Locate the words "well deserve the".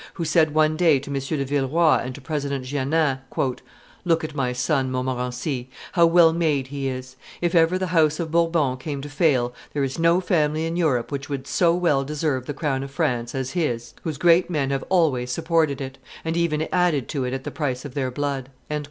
11.75-12.53